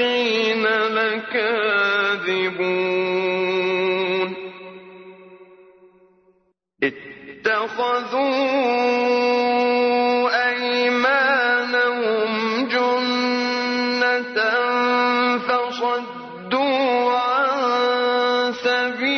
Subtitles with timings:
[0.00, 0.62] المنافقين
[0.96, 1.96] لكاذبون؟
[6.82, 8.26] اتخذوا
[10.48, 12.36] أيمانهم
[18.52, 19.15] سبيل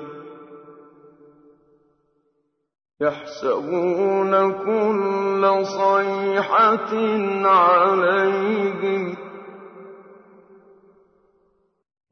[3.01, 6.93] يحسبون كل صيحة
[7.49, 9.03] عليهم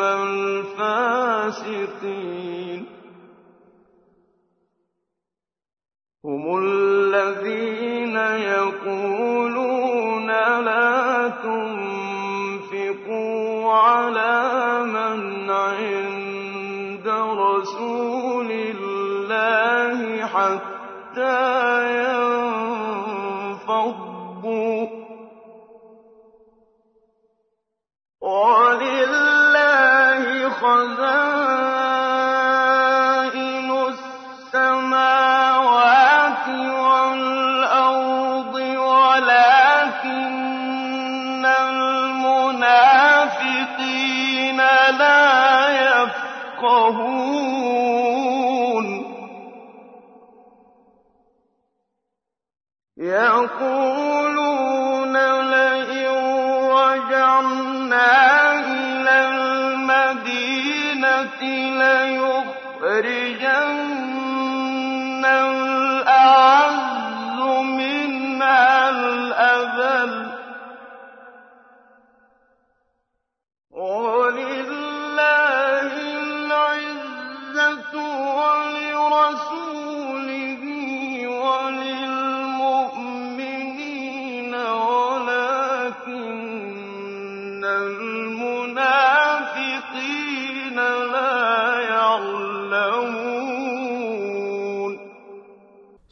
[0.00, 1.28] الفاسقين
[6.24, 8.16] هم الذين
[8.52, 9.58] يقولون
[10.64, 12.72] لا تنفقوا
[13.72, 21.38] على من عند رسول الله حتى
[22.04, 22.48] ينفضوا.
[30.68, 32.28] خزائن
[34.52, 35.56] السماوات
[36.84, 38.54] والأرض
[38.88, 39.84] ولكن
[41.70, 42.58] المنافقين
[44.98, 45.68] لا
[46.02, 47.08] يفقهون.
[52.98, 54.48] يقولون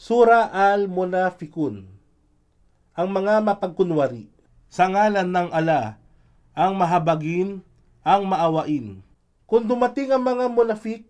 [0.06, 1.82] Sura al-Munafikun
[2.94, 4.31] Ang mga mapagkunwari
[4.70, 5.99] Sa ngalan ng ala,
[6.55, 7.58] ang mahabagin,
[8.06, 9.03] ang maawain.
[9.50, 11.03] Kung dumating ang mga munafik,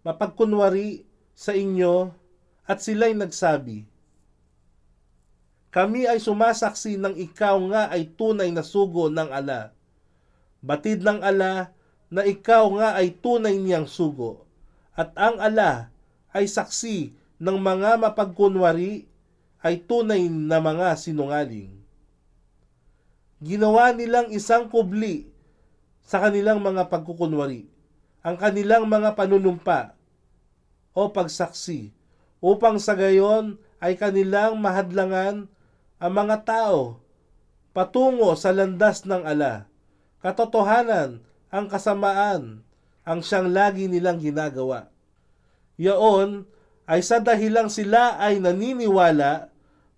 [0.00, 1.04] mapagkunwari
[1.36, 2.08] sa inyo
[2.64, 3.84] at sila'y nagsabi,
[5.68, 9.76] Kami ay sumasaksi ng ikaw nga ay tunay na sugo ng ala.
[10.64, 11.76] Batid ng ala
[12.08, 14.48] na ikaw nga ay tunay niyang sugo.
[14.96, 15.92] At ang ala
[16.32, 19.10] ay saksi ng mga mapagkunwari
[19.66, 21.74] ay tunay na mga sinungaling.
[23.42, 25.26] Ginawa nilang isang kubli
[26.06, 27.66] sa kanilang mga pagkukunwari,
[28.22, 29.98] ang kanilang mga panunumpa
[30.94, 31.90] o pagsaksi,
[32.38, 35.50] upang sa gayon ay kanilang mahadlangan
[35.98, 37.02] ang mga tao
[37.74, 39.66] patungo sa landas ng ala.
[40.22, 41.18] Katotohanan,
[41.50, 42.62] ang kasamaan,
[43.02, 44.86] ang siyang lagi nilang ginagawa.
[45.74, 46.46] Yaon
[46.86, 49.48] ay sa dahilang sila ay naniniwala,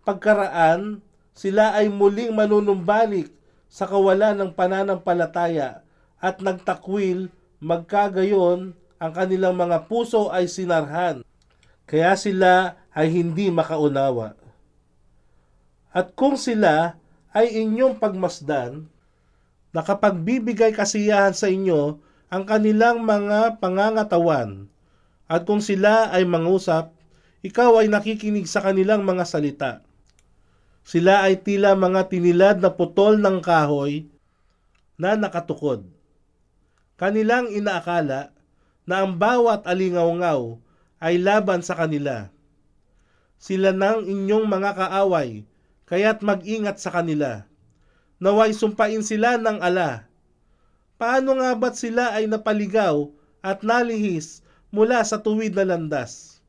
[0.04, 1.00] pagkaraan,
[1.34, 3.32] sila ay muling manunumbalik
[3.66, 5.82] sa kawalan ng pananampalataya
[6.22, 11.26] at nagtakwil magkagayon ang kanilang mga puso ay sinarhan.
[11.84, 14.38] Kaya sila ay hindi makaunawa.
[15.90, 16.96] At kung sila
[17.34, 18.86] ay inyong pagmasdan,
[19.74, 21.98] nakapagbibigay kasiyahan sa inyo
[22.30, 24.70] ang kanilang mga pangangatawan,
[25.24, 26.92] at kung sila ay mangusap,
[27.44, 29.72] ikaw ay nakikinig sa kanilang mga salita.
[30.84, 34.04] Sila ay tila mga tinilad na putol ng kahoy
[35.00, 35.88] na nakatukod.
[37.00, 38.36] Kanilang inaakala
[38.84, 40.60] na ang bawat alingaw-ngaw
[41.00, 42.28] ay laban sa kanila.
[43.40, 45.44] Sila nang inyong mga kaaway,
[45.88, 47.44] kaya't mag-ingat sa kanila.
[48.20, 50.08] Naway sumpain sila ng ala.
[50.96, 53.08] Paano nga ba't sila ay napaligaw
[53.44, 54.40] at nalihis
[54.74, 56.42] mula sa tuwid na landas?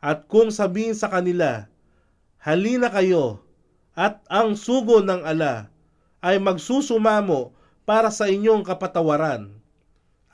[0.00, 1.68] At kung sabihin sa kanila,
[2.40, 3.44] halina kayo,
[3.92, 5.68] at ang sugo ng ala
[6.24, 7.54] ay magsusumamo
[7.84, 9.54] para sa inyong kapatawaran.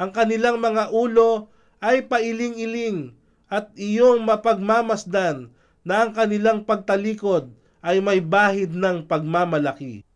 [0.00, 1.52] Ang kanilang mga ulo
[1.82, 3.12] ay pailing-iling
[3.52, 5.52] at iyong mapagmamasdan
[5.84, 7.52] na ang kanilang pagtalikod
[7.84, 10.06] ay may bahid ng pagmamalaki.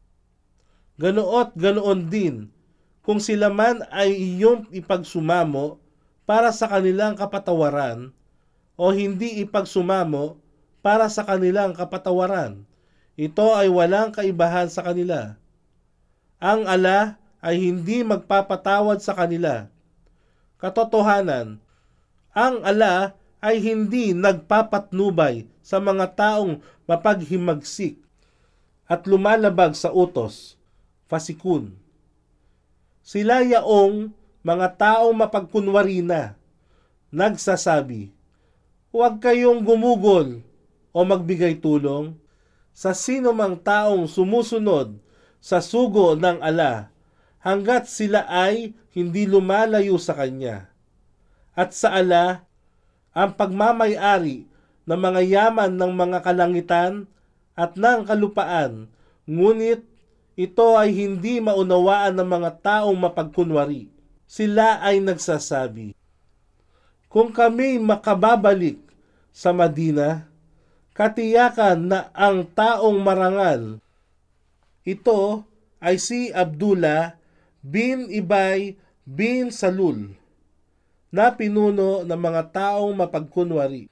[0.96, 2.34] Ganoot ganoon din
[3.04, 5.83] kung sila man ay iyong ipagsumamo
[6.24, 8.12] para sa kanilang kapatawaran
[8.74, 10.40] o hindi ipagsumamo
[10.80, 12.64] para sa kanilang kapatawaran
[13.14, 15.38] ito ay walang kaibahan sa kanila.
[16.42, 19.70] Ang ala ay hindi magpapatawad sa kanila.
[20.58, 21.62] Katotohanan,
[22.34, 26.58] ang ala ay hindi nagpapatnubay sa mga taong
[26.90, 28.02] mapaghimagsik
[28.90, 30.58] at lumalabag sa utos,
[31.06, 31.70] fasikun.
[33.06, 34.10] Sila yaong
[34.44, 36.36] mga taong mapagkunwari na,
[37.08, 38.12] nagsasabi,
[38.92, 40.44] huwag kayong gumugol
[40.92, 42.12] o magbigay tulong
[42.76, 45.00] sa sino mang taong sumusunod
[45.40, 46.92] sa sugo ng ala
[47.40, 50.68] hanggat sila ay hindi lumalayo sa kanya.
[51.56, 52.44] At sa ala,
[53.16, 54.44] ang pagmamayari
[54.84, 57.08] ng mga yaman ng mga kalangitan
[57.56, 58.92] at ng kalupaan,
[59.24, 59.80] ngunit
[60.36, 63.93] ito ay hindi maunawaan ng mga taong mapagkunwari.
[64.34, 65.94] Sila ay nagsasabi,
[67.06, 68.82] Kung kami makababalik
[69.30, 70.26] sa Madina,
[70.90, 73.78] katiyakan na ang taong marangal.
[74.82, 75.46] Ito
[75.78, 77.14] ay si Abdullah
[77.62, 78.74] bin Ibay
[79.06, 80.18] bin Salul
[81.14, 83.86] na pinuno ng mga taong mapagkunwari.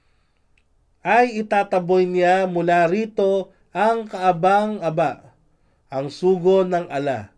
[0.99, 5.23] Ay itataboy niya mula rito ang kaabang-aba,
[5.87, 7.31] ang sugo ng ala.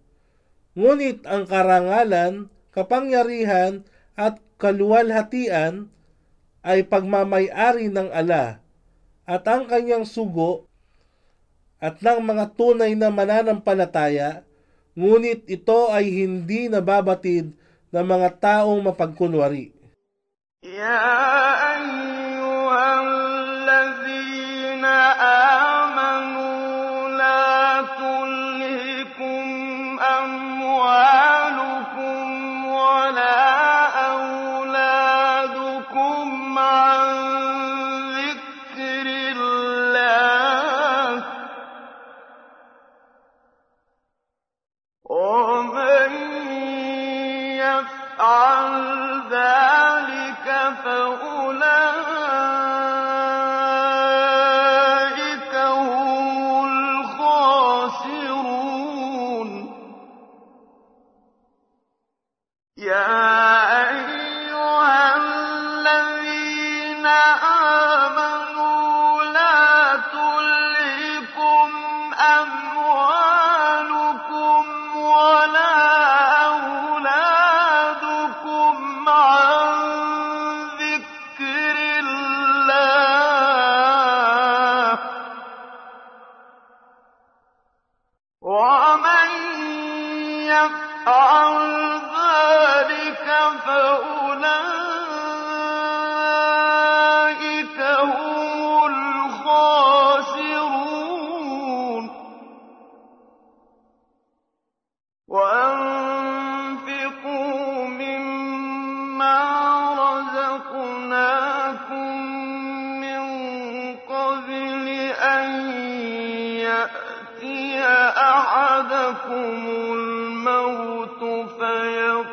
[0.74, 3.88] Ngunit ang karangalan, kapangyarihan
[4.20, 5.88] at kaluwalhatian
[6.60, 8.60] ay pagmamayari ng ala
[9.24, 10.68] at ang kanyang sugo
[11.80, 14.42] at ng mga tunay na mananampalataya,
[14.96, 17.52] ngunit ito ay hindi nababatid
[17.92, 19.76] ng mga taong mapagkunwari.
[20.66, 21.95] Ya ayyuhallazina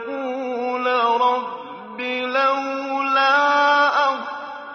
[0.06, 0.86] فيقول
[1.20, 3.36] رب لولا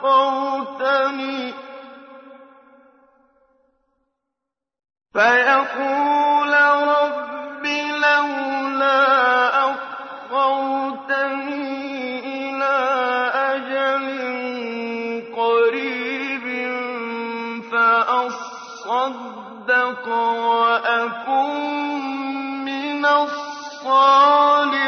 [0.03, 1.53] أخرتني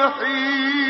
[0.09, 0.88] الصالحين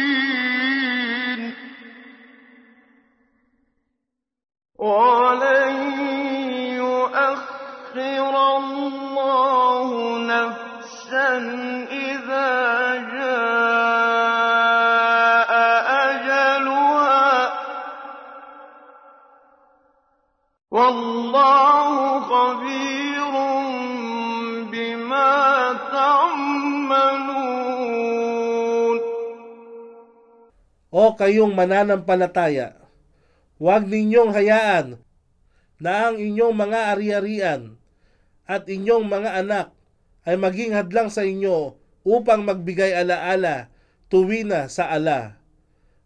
[30.90, 32.74] O kayong mananampalataya,
[33.62, 34.98] huwag ninyong hayaan
[35.78, 37.78] na ang inyong mga ari-arian
[38.50, 39.68] at inyong mga anak
[40.26, 43.70] ay maging hadlang sa inyo upang magbigay alaala
[44.10, 45.38] tuwi na sa ala.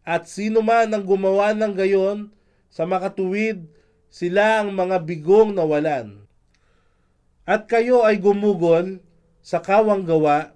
[0.04, 2.36] At sino man ang gumawa ng gayon
[2.68, 3.63] sa makatuwid,
[4.12, 6.28] sila ang mga bigong nawalan.
[7.48, 9.00] At kayo ay gumugol
[9.40, 10.52] sa kawang gawa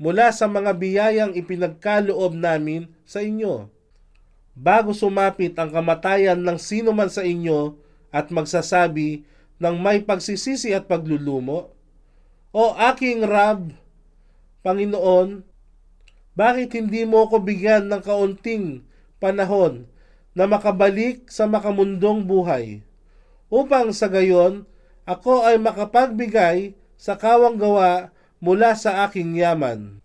[0.00, 3.68] mula sa mga biyayang ipinagkaloob namin sa inyo.
[4.56, 7.76] Bago sumapit ang kamatayan ng sino man sa inyo
[8.08, 9.28] at magsasabi
[9.60, 11.68] ng may pagsisisi at paglulumo,
[12.50, 13.76] O aking Rab,
[14.64, 15.44] Panginoon,
[16.34, 18.82] bakit hindi mo ko bigyan ng kaunting
[19.20, 19.84] panahon
[20.32, 22.80] na makabalik sa makamundong buhay,
[23.52, 24.64] upang sa gayon
[25.04, 30.00] ako ay makapagbigay sa kawang gawa mula sa aking yaman.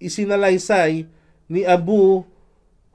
[0.00, 1.08] Isinalaysay
[1.48, 2.24] ni Abu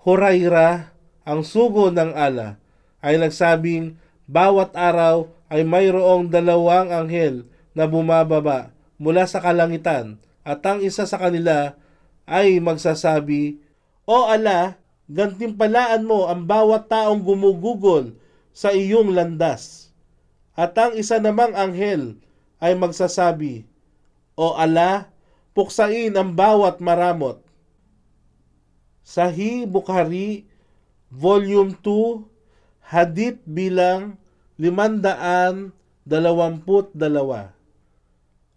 [0.06, 2.62] Huraira ang sugo ng ala
[3.02, 3.98] ay nagsabing
[4.30, 7.46] bawat araw ay mayroong dalawang anghel
[7.78, 11.74] na bumababa mula sa kalangitan at ang isa sa kanila
[12.30, 13.62] ay magsasabi,
[14.06, 14.78] O ala,
[15.10, 18.14] gantimpalaan mo ang bawat taong gumugugol
[18.54, 19.90] sa iyong landas.
[20.54, 22.18] At ang isa namang anghel
[22.62, 23.66] ay magsasabi,
[24.36, 25.08] O ala,
[25.56, 27.40] puksain ang bawat maramot.
[29.08, 30.44] Sahih Bukhari,
[31.08, 32.28] Volume 2,
[32.92, 34.20] Hadith bilang
[34.60, 35.72] 522.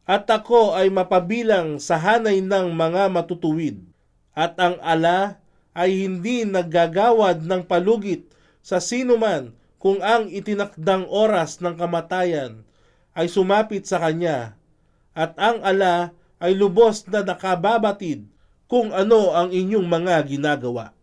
[0.08, 3.78] At ako ay mapabilang sa hanay ng mga matutuwid,
[4.34, 5.38] at ang ala
[5.78, 8.26] ay hindi naggagawad ng palugit
[8.58, 12.66] sa sinuman kung ang itinakdang oras ng kamatayan
[13.14, 14.57] ay sumapit sa kanya,
[15.18, 18.22] at ang ala ay lubos na nakababatid
[18.70, 20.94] kung ano ang inyong mga ginagawa.